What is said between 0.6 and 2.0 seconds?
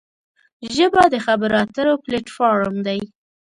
ژبه د خبرو اترو